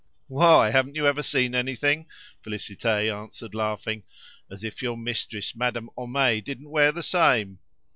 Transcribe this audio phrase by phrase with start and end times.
[0.25, 2.07] "Why, haven't you ever seen anything?"
[2.43, 4.01] Félicité answered laughing.
[4.49, 7.59] "As if your mistress, Madame Homais, didn't wear the same."